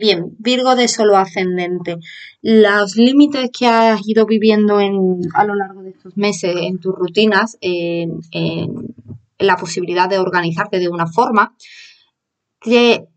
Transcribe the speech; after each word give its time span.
Bien, 0.00 0.34
Virgo 0.38 0.76
de 0.76 0.88
solo 0.88 1.18
ascendente. 1.18 1.98
Los 2.40 2.96
límites 2.96 3.50
que 3.56 3.66
has 3.66 4.00
ido 4.08 4.24
viviendo 4.24 4.78
a 4.78 5.44
lo 5.44 5.54
largo 5.54 5.82
de 5.82 5.90
estos 5.90 6.16
meses 6.16 6.56
en 6.56 6.78
tus 6.78 6.94
rutinas, 6.94 7.58
en, 7.60 8.22
la 9.38 9.56
posibilidad 9.56 10.08
de 10.08 10.18
organizarte 10.18 10.78
de 10.78 10.88
una 10.88 11.06
forma, 11.06 11.54
que 12.62 13.08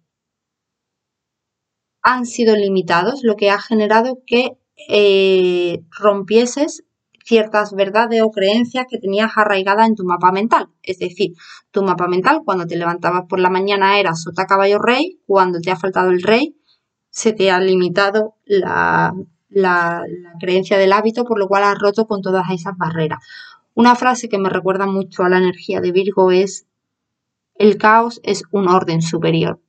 han 2.02 2.26
sido 2.26 2.58
limitados, 2.58 3.24
lo 3.24 3.38
que 3.38 3.50
ha 3.50 3.62
generado 3.62 4.20
que 4.28 4.58
eh, 4.90 5.80
rompieses 5.90 6.84
ciertas 7.24 7.74
verdades 7.74 8.22
o 8.24 8.32
creencias 8.32 8.88
que 8.90 8.98
tenías 8.98 9.32
arraigadas 9.38 9.88
en 9.88 9.96
tu 9.96 10.04
mapa 10.04 10.34
mental. 10.34 10.68
Es 10.82 11.00
decir, 11.00 11.32
tu 11.72 11.82
mapa 11.82 12.10
mental 12.10 12.42
cuando 12.44 12.68
te 12.68 12.76
levantabas 12.76 13.24
por 13.30 13.40
la 13.40 13.50
mañana 13.50 14.02
era 14.02 14.16
sota 14.16 14.46
caballo 14.46 14.80
rey, 14.80 15.22
cuando 15.26 15.62
te 15.62 15.72
ha 15.72 15.78
faltado 15.78 16.10
el 16.10 16.22
rey 16.22 16.58
se 17.14 17.32
te 17.32 17.52
ha 17.52 17.60
limitado 17.60 18.36
la, 18.44 19.14
la, 19.48 20.04
creencia 20.40 20.80
del 20.80 20.92
hábito, 20.92 21.26
por 21.26 21.38
lo 21.38 21.48
cual 21.48 21.64
has 21.64 21.78
roto 21.78 22.08
con 22.08 22.24
todas 22.24 22.50
esas 22.50 22.76
barreras. 22.76 23.20
Una 23.76 23.96
frase 23.96 24.30
que 24.30 24.40
me 24.40 24.50
recuerda 24.50 24.88
mucho 24.88 25.22
a 25.22 25.30
la 25.30 25.38
energía 25.38 25.80
de 25.80 25.92
Virgo 25.92 26.32
es, 26.32 26.66
el 27.54 27.78
caos 27.78 28.20
es 28.24 28.44
un 28.50 28.68
orden 28.68 29.04
superior. 29.04 29.62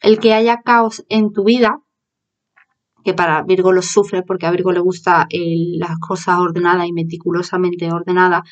El 0.00 0.18
que 0.18 0.34
haya 0.34 0.60
caos 0.60 1.02
en 1.08 1.32
tu 1.32 1.44
vida, 1.44 1.80
que 3.02 3.14
para 3.14 3.42
Virgo 3.42 3.72
lo 3.72 3.80
sufre 3.80 4.22
porque 4.22 4.44
a 4.44 4.50
Virgo 4.50 4.70
le 4.70 4.80
gusta 4.80 5.26
las 5.30 5.98
cosas 5.98 6.40
ordenadas 6.40 6.86
y 6.86 6.92
meticulosamente 6.92 7.90
ordenadas, 7.90 8.42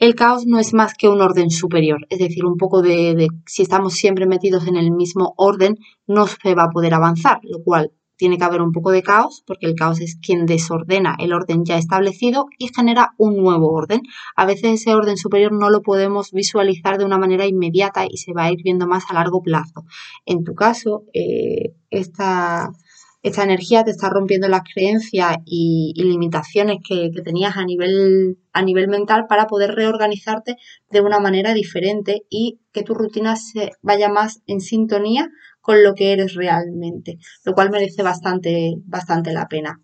el 0.00 0.14
caos 0.14 0.46
no 0.46 0.58
es 0.58 0.72
más 0.72 0.94
que 0.94 1.08
un 1.08 1.20
orden 1.20 1.50
superior, 1.50 2.06
es 2.08 2.18
decir, 2.18 2.46
un 2.46 2.56
poco 2.56 2.80
de, 2.80 3.28
si 3.46 3.62
estamos 3.62 3.92
siempre 3.92 4.26
metidos 4.26 4.66
en 4.66 4.76
el 4.76 4.90
mismo 4.90 5.34
orden, 5.36 5.76
no 6.06 6.26
se 6.26 6.54
va 6.54 6.64
a 6.64 6.70
poder 6.70 6.94
avanzar, 6.94 7.38
lo 7.42 7.62
cual 7.62 7.92
tiene 8.16 8.38
que 8.38 8.44
haber 8.44 8.62
un 8.62 8.72
poco 8.72 8.90
de 8.92 9.02
caos, 9.02 9.42
porque 9.46 9.66
el 9.66 9.74
caos 9.74 10.00
es 10.00 10.16
quien 10.16 10.46
desordena 10.46 11.16
el 11.18 11.34
orden 11.34 11.64
ya 11.64 11.76
establecido 11.76 12.46
y 12.58 12.68
genera 12.74 13.14
un 13.18 13.36
nuevo 13.36 13.72
orden. 13.72 14.00
A 14.36 14.46
veces 14.46 14.80
ese 14.80 14.94
orden 14.94 15.16
superior 15.16 15.52
no 15.52 15.70
lo 15.70 15.82
podemos 15.82 16.30
visualizar 16.32 16.98
de 16.98 17.04
una 17.04 17.18
manera 17.18 17.46
inmediata 17.46 18.04
y 18.08 18.16
se 18.16 18.32
va 18.32 18.44
a 18.44 18.52
ir 18.52 18.58
viendo 18.62 18.86
más 18.86 19.04
a 19.10 19.14
largo 19.14 19.42
plazo. 19.42 19.84
En 20.26 20.44
tu 20.44 20.54
caso, 20.54 21.04
eh, 21.14 21.74
esta 21.90 22.72
esta 23.22 23.44
energía 23.44 23.84
te 23.84 23.90
está 23.90 24.08
rompiendo 24.08 24.48
las 24.48 24.62
creencias 24.62 25.36
y, 25.44 25.92
limitaciones 25.96 26.78
que, 26.86 27.10
tenías 27.22 27.56
a 27.56 27.64
nivel, 27.64 28.38
a 28.52 28.62
nivel 28.62 28.88
mental 28.88 29.26
para 29.28 29.46
poder 29.46 29.74
reorganizarte 29.74 30.56
de 30.90 31.00
una 31.00 31.20
manera 31.20 31.52
diferente 31.52 32.22
y 32.30 32.60
que 32.72 32.82
tu 32.82 32.94
rutina 32.94 33.36
se 33.36 33.72
vaya 33.82 34.08
más 34.08 34.42
en 34.46 34.60
sintonía 34.60 35.28
con 35.60 35.82
lo 35.82 35.94
que 35.94 36.12
eres 36.12 36.34
realmente, 36.34 37.18
lo 37.44 37.52
cual 37.52 37.70
merece 37.70 38.02
bastante, 38.02 38.76
bastante 38.84 39.32
la 39.32 39.48
pena. 39.48 39.80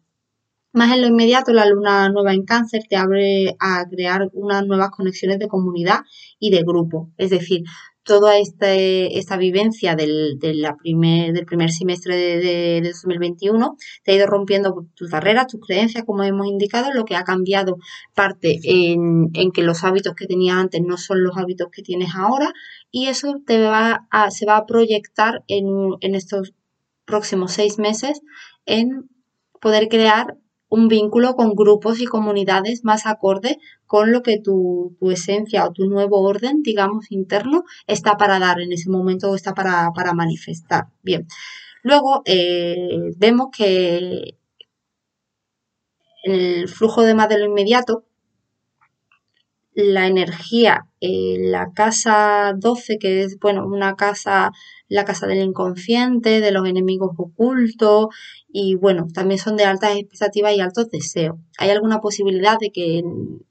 Más 0.73 0.93
en 0.93 1.03
lo 1.03 1.09
inmediato, 1.09 1.53
la 1.53 1.67
luna 1.67 2.09
nueva 2.11 2.35
en 2.35 2.45
cáncer 2.45 2.83
te 2.89 2.97
abre 2.97 3.57
a 3.59 3.85
crear 3.89 4.29
unas 4.33 4.67
nuevas 4.67 4.91
conexiones 4.91 5.39
de 5.39 5.49
comunidad 5.49 6.01
y 6.39 6.51
de 6.51 6.63
grupo. 6.63 7.11
Es 7.17 7.31
decir, 7.31 7.63
toda 8.07 8.39
este, 8.39 9.19
esta 9.19 9.37
vivencia 9.37 9.97
del, 9.97 10.39
primer, 10.81 11.33
del 11.33 11.45
primer 11.45 11.73
semestre 11.73 12.17
de, 12.17 12.81
2021 12.81 13.77
te 14.05 14.13
ha 14.13 14.15
ido 14.15 14.29
rompiendo 14.29 14.87
tus 14.95 15.11
barreras, 15.11 15.49
tus 15.49 15.61
creencias, 15.61 16.05
como 16.05 16.23
hemos 16.23 16.47
indicado, 16.47 16.93
lo 16.93 17.05
que 17.05 17.17
ha 17.17 17.25
cambiado 17.25 17.79
parte 18.15 18.61
en, 18.63 19.33
que 19.53 19.63
los 19.63 19.83
hábitos 19.83 20.15
que 20.15 20.27
tenías 20.27 20.57
antes 20.57 20.81
no 20.83 20.97
son 20.97 21.25
los 21.25 21.37
hábitos 21.37 21.69
que 21.73 21.83
tienes 21.83 22.11
ahora 22.15 22.53
y 22.93 23.09
eso 23.09 23.41
te 23.45 23.61
va 23.61 24.07
a, 24.11 24.31
se 24.31 24.47
va 24.47 24.57
a 24.57 24.67
proyectar 24.67 25.43
en, 25.49 25.67
en 26.01 26.15
estos 26.15 26.55
próximos 27.05 27.53
seis 27.53 27.79
meses 27.79 28.21
en 28.67 29.11
poder 29.61 29.89
crear 29.89 30.37
un 30.69 30.89
vínculo 30.89 31.35
con 31.37 31.55
grupos 31.55 32.01
y 32.01 32.07
comunidades 32.07 32.85
más 32.85 33.07
acorde 33.07 33.59
con 33.87 34.13
lo 34.13 34.23
que 34.23 34.39
tu, 34.41 34.97
esencia 35.11 35.65
o 35.67 35.73
tu 35.73 35.87
nuevo 35.87 36.23
orden, 36.23 36.63
digamos, 36.63 37.11
interno, 37.11 37.65
está 37.87 38.17
para 38.17 38.39
dar 38.39 38.61
en 38.61 38.73
ese 38.73 38.91
momento 38.91 39.31
o 39.31 39.37
está 39.37 39.55
para, 39.55 39.91
manifestar. 40.15 40.87
Bien, 41.03 41.27
luego 41.83 42.23
eh, 42.25 43.13
vemos 43.17 43.49
que 43.57 44.37
el 46.25 46.69
flujo 46.69 47.03
de 47.03 47.15
más 47.15 47.29
de 47.29 47.39
lo 47.39 47.47
inmediato, 47.47 48.05
la 49.77 50.07
energía 50.07 50.87
en 51.01 51.53
la 51.53 51.73
casa 51.75 52.55
12, 52.57 52.99
que 52.99 53.23
es, 53.23 53.39
bueno, 53.39 53.67
una 53.67 53.95
casa, 53.95 54.51
la 54.89 55.05
casa 55.05 55.27
del 55.27 55.43
inconsciente, 55.43 56.41
de 56.41 56.51
los 56.51 56.67
enemigos 56.67 57.11
ocultos, 57.19 58.07
y 58.49 58.75
bueno, 58.75 59.07
también 59.13 59.39
son 59.39 59.57
de 59.57 59.65
altas 59.65 59.97
expectativas 59.97 60.55
y 60.55 60.61
altos 60.61 60.89
deseos. 60.89 61.37
¿Hay 61.59 61.69
alguna 61.69 62.01
posibilidad 62.01 62.59
de 62.59 62.71
que 62.71 63.03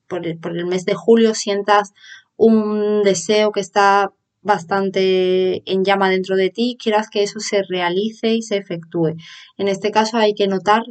por 0.07 0.25
el, 0.25 0.39
por 0.39 0.57
el 0.57 0.65
mes 0.65 0.85
de 0.85 0.95
julio 0.95 1.35
sientas 1.35 1.93
un 2.37 3.03
deseo 3.03 3.51
que 3.51 3.59
está 3.59 4.11
bastante 4.41 5.61
en 5.71 5.85
llama 5.85 6.09
dentro 6.09 6.35
de 6.35 6.49
ti, 6.49 6.75
quieras 6.81 7.09
que 7.11 7.21
eso 7.21 7.39
se 7.39 7.61
realice 7.61 8.33
y 8.33 8.41
se 8.41 8.57
efectúe? 8.57 9.15
En 9.57 9.67
este 9.67 9.91
caso 9.91 10.17
hay 10.17 10.33
que 10.33 10.47
notar 10.47 10.81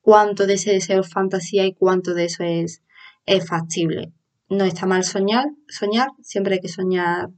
cuánto 0.00 0.46
de 0.46 0.54
ese 0.54 0.72
deseo 0.72 1.02
es 1.02 1.10
fantasía 1.10 1.66
y 1.66 1.74
cuánto 1.74 2.14
de 2.14 2.24
eso 2.24 2.44
es, 2.44 2.82
es 3.26 3.46
factible 3.46 4.14
no 4.48 4.64
está 4.64 4.86
mal 4.86 5.04
soñar, 5.04 5.46
soñar, 5.68 6.08
siempre 6.22 6.54
hay 6.54 6.60
que 6.60 6.68
soñar 6.68 7.28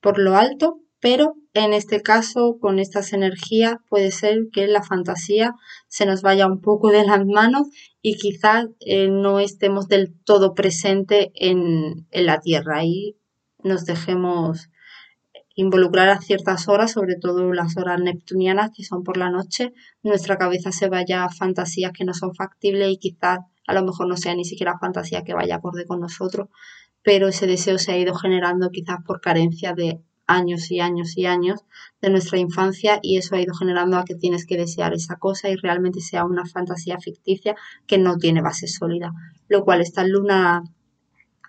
por 0.00 0.18
lo 0.18 0.36
alto, 0.36 0.80
pero 1.00 1.36
en 1.54 1.72
este 1.72 2.00
caso, 2.00 2.58
con 2.60 2.78
estas 2.78 3.12
energías, 3.12 3.76
puede 3.88 4.10
ser 4.10 4.48
que 4.52 4.66
la 4.66 4.82
fantasía 4.82 5.54
se 5.86 6.04
nos 6.06 6.22
vaya 6.22 6.46
un 6.46 6.60
poco 6.60 6.90
de 6.90 7.04
las 7.04 7.24
manos 7.26 7.68
y 8.02 8.16
quizás 8.16 8.66
eh, 8.80 9.08
no 9.08 9.38
estemos 9.38 9.86
del 9.86 10.14
todo 10.24 10.54
presente 10.54 11.30
en, 11.34 12.06
en 12.10 12.26
la 12.26 12.40
Tierra. 12.40 12.84
Y 12.84 13.16
nos 13.62 13.84
dejemos 13.84 14.70
involucrar 15.54 16.08
a 16.08 16.20
ciertas 16.20 16.68
horas, 16.68 16.92
sobre 16.92 17.16
todo 17.16 17.52
las 17.52 17.76
horas 17.76 18.00
neptunianas 18.00 18.70
que 18.74 18.82
son 18.82 19.04
por 19.04 19.16
la 19.16 19.30
noche, 19.30 19.72
nuestra 20.02 20.36
cabeza 20.38 20.72
se 20.72 20.88
vaya 20.88 21.24
a 21.24 21.30
fantasías 21.30 21.92
que 21.92 22.04
no 22.04 22.14
son 22.14 22.34
factibles 22.34 22.90
y 22.90 22.98
quizás 22.98 23.38
a 23.66 23.74
lo 23.74 23.84
mejor 23.84 24.08
no 24.08 24.16
sea 24.16 24.34
ni 24.34 24.44
siquiera 24.44 24.78
fantasía 24.78 25.22
que 25.22 25.34
vaya 25.34 25.56
acorde 25.56 25.86
con 25.86 26.00
nosotros, 26.00 26.48
pero 27.02 27.28
ese 27.28 27.46
deseo 27.46 27.78
se 27.78 27.92
ha 27.92 27.98
ido 27.98 28.14
generando 28.14 28.70
quizás 28.70 28.98
por 29.06 29.20
carencia 29.20 29.74
de 29.74 30.00
años 30.26 30.70
y 30.70 30.80
años 30.80 31.16
y 31.16 31.26
años 31.26 31.60
de 32.00 32.10
nuestra 32.10 32.38
infancia 32.38 32.98
y 33.02 33.18
eso 33.18 33.34
ha 33.34 33.40
ido 33.40 33.54
generando 33.54 33.98
a 33.98 34.04
que 34.04 34.14
tienes 34.14 34.46
que 34.46 34.56
desear 34.56 34.94
esa 34.94 35.16
cosa 35.16 35.50
y 35.50 35.56
realmente 35.56 36.00
sea 36.00 36.24
una 36.24 36.46
fantasía 36.46 36.98
ficticia 36.98 37.56
que 37.86 37.98
no 37.98 38.16
tiene 38.16 38.40
base 38.40 38.66
sólida, 38.66 39.12
lo 39.48 39.64
cual 39.64 39.80
esta 39.80 40.04
luna 40.04 40.62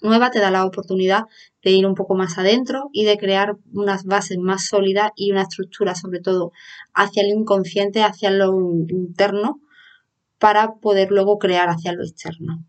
nueva 0.01 0.29
te 0.29 0.39
da 0.39 0.51
la 0.51 0.65
oportunidad 0.65 1.23
de 1.63 1.71
ir 1.71 1.85
un 1.85 1.95
poco 1.95 2.15
más 2.15 2.37
adentro 2.37 2.89
y 2.91 3.05
de 3.05 3.17
crear 3.17 3.55
unas 3.73 4.03
bases 4.03 4.37
más 4.37 4.65
sólidas 4.65 5.11
y 5.15 5.31
una 5.31 5.43
estructura 5.43 5.95
sobre 5.95 6.19
todo 6.19 6.51
hacia 6.93 7.23
el 7.23 7.29
inconsciente, 7.29 8.03
hacia 8.03 8.29
lo 8.29 8.53
interno, 8.89 9.61
para 10.40 10.75
poder 10.75 11.12
luego 11.12 11.40
crear 11.40 11.69
hacia 11.69 11.94
lo 11.94 12.03
externo. 12.03 12.63